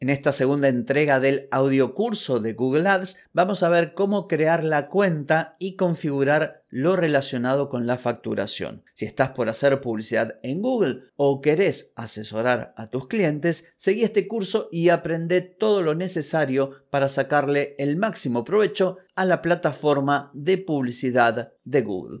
[0.00, 4.88] En esta segunda entrega del audiocurso de Google Ads vamos a ver cómo crear la
[4.88, 8.84] cuenta y configurar lo relacionado con la facturación.
[8.94, 14.28] Si estás por hacer publicidad en Google o querés asesorar a tus clientes, seguí este
[14.28, 20.58] curso y aprende todo lo necesario para sacarle el máximo provecho a la plataforma de
[20.58, 22.20] publicidad de Google.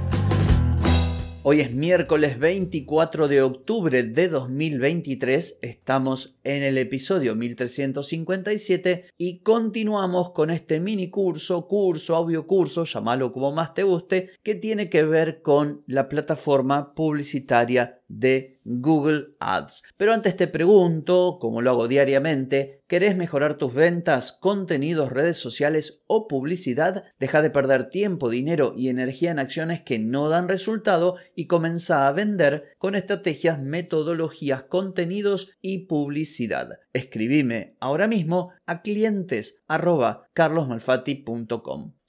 [1.43, 10.33] Hoy es miércoles 24 de octubre de 2023, estamos en el episodio 1357 y continuamos
[10.33, 15.03] con este mini curso, curso, audio curso, llámalo como más te guste, que tiene que
[15.03, 19.83] ver con la plataforma publicitaria de Google Ads.
[19.97, 26.01] Pero antes te pregunto, como lo hago diariamente, ¿querés mejorar tus ventas, contenidos, redes sociales
[26.07, 27.05] o publicidad?
[27.19, 32.07] Deja de perder tiempo, dinero y energía en acciones que no dan resultado y comienza
[32.07, 36.79] a vender con estrategias, metodologías, contenidos y publicidad.
[36.93, 39.61] Escribime ahora mismo a clientes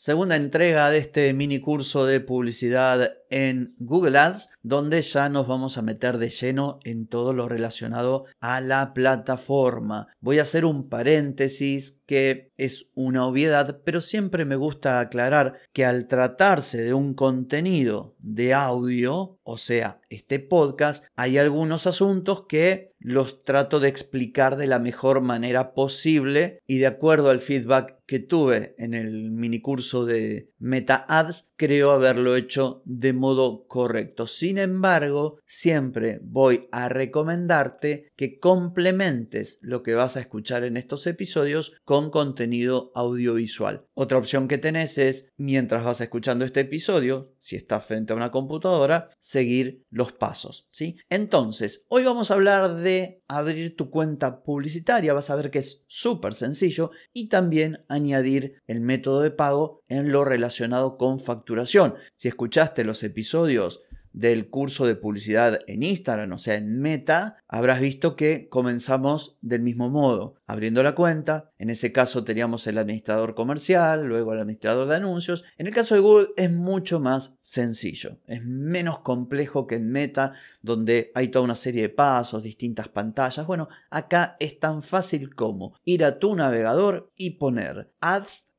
[0.05, 5.79] Segunda entrega de este mini curso de publicidad en Google Ads, donde ya nos vamos
[5.79, 10.09] a meter de lleno en todo lo relacionado a la plataforma.
[10.19, 15.87] Voy a hacer un paréntesis que es una obviedad, pero siempre me gusta aclarar que
[15.87, 22.93] al tratarse de un contenido de audio, o sea, este podcast, hay algunos asuntos que
[22.99, 28.19] los trato de explicar de la mejor manera posible y de acuerdo al feedback que
[28.19, 34.27] tuve en el minicurso de Meta Ads, creo haberlo hecho de modo correcto.
[34.27, 41.07] Sin embargo, siempre voy a recomendarte que complementes lo que vas a escuchar en estos
[41.07, 43.87] episodios con contenido audiovisual.
[43.95, 48.31] Otra opción que tenés es, mientras vas escuchando este episodio, si estás frente a una
[48.31, 50.67] computadora, seguir los pasos.
[50.71, 50.97] ¿sí?
[51.11, 55.13] Entonces, hoy vamos a hablar de abrir tu cuenta publicitaria.
[55.13, 60.13] Vas a ver que es súper sencillo y también añadir el método de pago en
[60.13, 61.95] lo relacionado con facturación.
[62.17, 63.81] Si escuchaste los episodios
[64.13, 69.63] del curso de publicidad en Instagram, o sea, en Meta, habrás visto que comenzamos del
[69.63, 71.51] mismo modo, abriendo la cuenta.
[71.59, 75.45] En ese caso teníamos el administrador comercial, luego el administrador de anuncios.
[75.59, 80.33] En el caso de Google es mucho más sencillo, es menos complejo que en Meta,
[80.61, 83.47] donde hay toda una serie de pasos, distintas pantallas.
[83.47, 87.93] Bueno, acá es tan fácil como ir a tu navegador y poner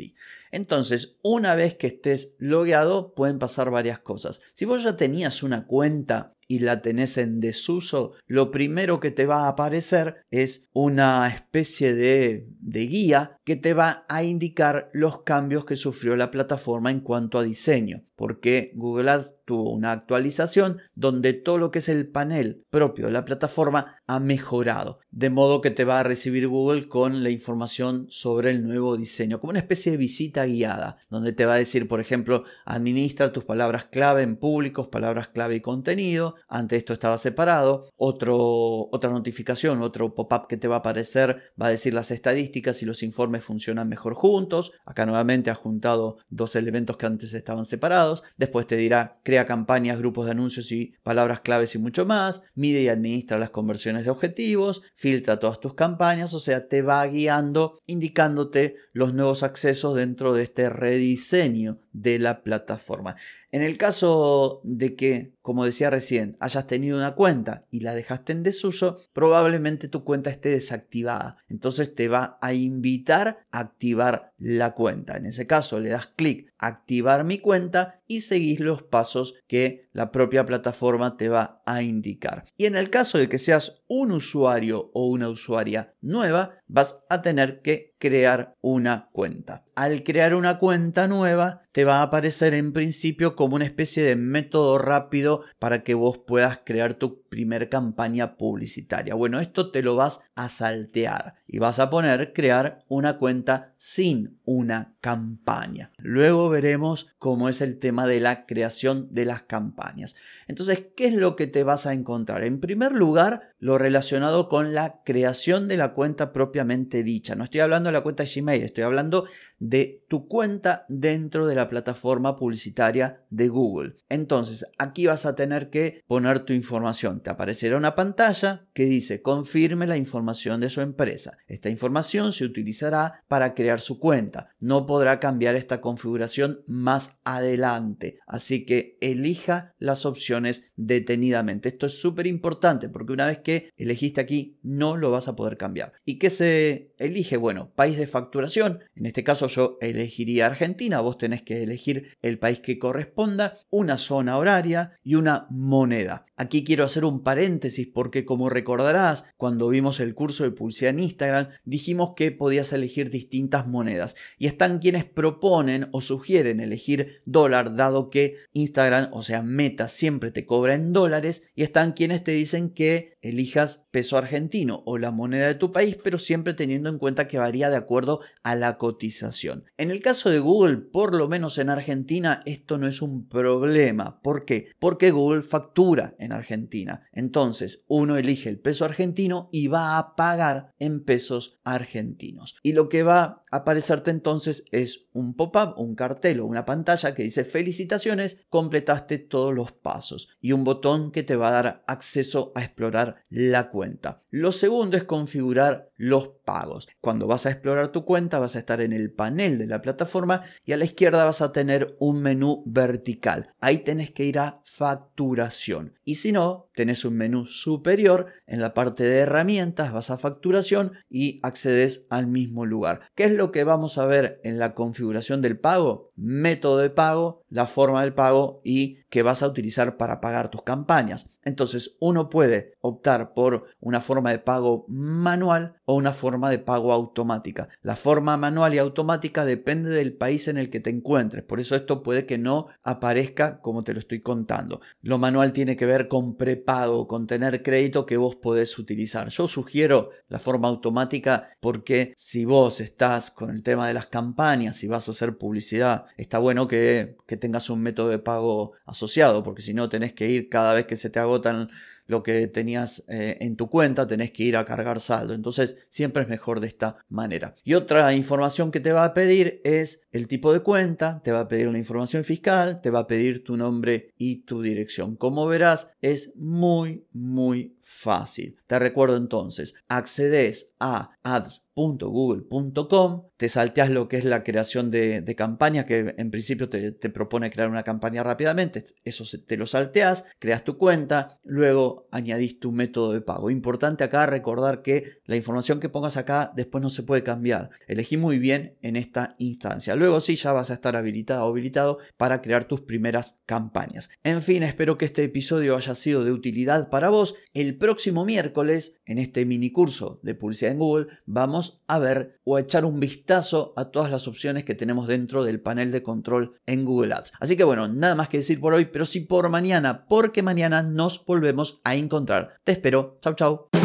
[0.51, 4.41] Entonces, una vez que estés logueado, pueden pasar varias cosas.
[4.53, 9.25] Si vos ya tenías una cuenta y la tenés en desuso, lo primero que te
[9.25, 15.23] va a aparecer es una especie de, de, guía que te va a indicar los
[15.23, 20.77] cambios que sufrió la plataforma en cuanto a diseño, porque Google Ads tuvo una actualización
[20.93, 25.61] donde todo lo que es el panel propio de la plataforma ha mejorado, de modo
[25.61, 29.59] que te va a recibir Google con la información sobre el nuevo diseño, como una
[29.59, 34.21] especie de visita guiada, donde te va a decir, por ejemplo, administra tus palabras clave
[34.21, 37.89] en públicos, palabras clave y contenido, antes esto estaba separado.
[37.97, 42.85] Otra notificación, otro pop-up que te va a aparecer va a decir las estadísticas y
[42.85, 44.71] los informes funcionan mejor juntos.
[44.85, 48.23] Acá nuevamente ha juntado dos elementos que antes estaban separados.
[48.37, 52.41] Después te dirá crea campañas, grupos de anuncios y palabras claves y mucho más.
[52.53, 54.81] Mide y administra las conversiones de objetivos.
[54.93, 56.33] Filtra todas tus campañas.
[56.33, 62.43] O sea, te va guiando, indicándote los nuevos accesos dentro de este rediseño de la
[62.43, 63.15] plataforma.
[63.51, 68.33] En el caso de que, como decía recién, hayas tenido una cuenta y la dejaste
[68.33, 71.37] en desuso, probablemente tu cuenta esté desactivada.
[71.47, 75.15] Entonces te va a invitar a activar la cuenta.
[75.15, 80.11] En ese caso le das clic activar mi cuenta y seguís los pasos que la
[80.11, 82.43] propia plataforma te va a indicar.
[82.57, 87.21] Y en el caso de que seas un usuario o una usuaria nueva, vas a
[87.21, 89.63] tener que crear una cuenta.
[89.75, 94.15] Al crear una cuenta nueva, te va a aparecer en principio como una especie de
[94.15, 99.13] método rápido para que vos puedas crear tu primer campaña publicitaria.
[99.13, 104.39] Bueno, esto te lo vas a saltear y vas a poner crear una cuenta sin
[104.45, 105.91] una campaña.
[105.97, 110.15] Luego veremos cómo es el tema de la creación de las campañas.
[110.47, 112.45] Entonces, ¿qué es lo que te vas a encontrar?
[112.45, 117.35] En primer lugar, lo relacionado con la creación de la cuenta propiamente dicha.
[117.35, 119.25] No estoy hablando de la cuenta Gmail, estoy hablando
[119.59, 123.95] de tu cuenta dentro de la plataforma publicitaria de Google.
[124.09, 127.21] Entonces, aquí vas a tener que poner tu información.
[127.21, 131.37] Te aparecerá una pantalla que dice confirme la información de su empresa.
[131.47, 134.49] Esta información se utilizará para crear su cuenta.
[134.59, 138.19] No podrá cambiar esta configuración más adelante.
[138.27, 141.69] Así que elija las opciones detenidamente.
[141.69, 145.57] Esto es súper importante porque una vez que elegiste aquí no lo vas a poder
[145.57, 145.93] cambiar.
[146.05, 147.37] ¿Y qué se elige?
[147.37, 148.79] Bueno, país de facturación.
[148.95, 153.97] En este caso yo elegiría Argentina, vos tenés que elegir el país que corresponda, una
[153.97, 156.25] zona horaria y una moneda.
[156.37, 160.99] Aquí quiero hacer un paréntesis porque como recordarás, cuando vimos el curso de publicidad en
[160.99, 167.75] Instagram, dijimos que podías elegir distintas monedas y están quienes proponen o sugieren elegir dólar
[167.75, 172.31] dado que Instagram, o sea, Meta siempre te cobra en dólares y están quienes te
[172.31, 176.97] dicen que elijas peso argentino o la moneda de tu país, pero siempre teniendo en
[176.97, 179.34] cuenta que varía de acuerdo a la cotización.
[179.77, 184.21] En el caso de Google, por lo menos en Argentina, esto no es un problema.
[184.21, 184.67] ¿Por qué?
[184.79, 187.01] Porque Google factura en Argentina.
[187.11, 192.55] Entonces, uno elige el peso argentino y va a pagar en pesos argentinos.
[192.63, 197.23] Y lo que va aparecerte entonces es un pop-up, un cartel o una pantalla que
[197.23, 202.51] dice felicitaciones, completaste todos los pasos y un botón que te va a dar acceso
[202.55, 204.19] a explorar la cuenta.
[204.29, 206.87] Lo segundo es configurar los pagos.
[207.01, 210.43] Cuando vas a explorar tu cuenta vas a estar en el panel de la plataforma
[210.65, 213.53] y a la izquierda vas a tener un menú vertical.
[213.59, 215.93] Ahí tenés que ir a facturación.
[216.03, 220.93] Y si no, tenés un menú superior en la parte de herramientas, vas a facturación
[221.09, 223.01] y accedes al mismo lugar.
[223.15, 226.11] ¿Qué es lo que vamos a ver en la configuración del pago?
[226.15, 230.63] Método de pago, la forma del pago y que vas a utilizar para pagar tus
[230.63, 231.29] campañas.
[231.45, 236.91] Entonces uno puede optar por una forma de pago manual o una forma de pago
[236.91, 237.69] automática.
[237.83, 241.43] La forma manual y automática depende del país en el que te encuentres.
[241.43, 244.81] Por eso esto puede que no aparezca como te lo estoy contando.
[245.01, 249.29] Lo manual tiene que ver con prepago, con tener crédito que vos podés utilizar.
[249.29, 254.83] Yo sugiero la forma automática porque si vos estás con el tema de las campañas
[254.83, 259.43] y vas a hacer publicidad, está bueno que, que tengas un método de pago asociado
[259.43, 261.69] porque si no tenés que ir cada vez que se te haga
[262.07, 265.33] lo que tenías eh, en tu cuenta, tenés que ir a cargar saldo.
[265.33, 267.55] Entonces siempre es mejor de esta manera.
[267.63, 271.41] Y otra información que te va a pedir es el tipo de cuenta, te va
[271.41, 275.15] a pedir la información fiscal, te va a pedir tu nombre y tu dirección.
[275.15, 278.57] Como verás, es muy, muy fácil.
[278.65, 285.35] Te recuerdo entonces, accedes a ads.google.com, te salteas lo que es la creación de, de
[285.35, 290.63] campañas, que en principio te, propone crear una campaña rápidamente, eso te lo salteas, creas
[290.63, 293.51] tu cuenta, luego añadís tu método de pago.
[293.51, 297.69] Importante acá recordar que la información que pongas acá después no se puede cambiar.
[297.87, 299.95] Elegí muy bien en esta instancia.
[299.95, 304.09] Luego sí ya vas a estar habilitado o habilitado para crear tus primeras campañas.
[304.23, 307.35] En fin, espero que este episodio haya sido de utilidad para vos.
[307.53, 312.55] El próximo miércoles, en este mini curso de publicidad en Google, vamos a ver o
[312.55, 316.55] a echar un vistazo a todas las opciones que tenemos dentro del panel de control
[316.65, 317.33] en Google Ads.
[317.39, 320.83] Así que bueno, nada más que decir por hoy, pero sí por mañana, porque mañana
[320.83, 322.55] nos volvemos a encontrar.
[322.63, 323.17] Te espero.
[323.21, 323.84] Chau, chau.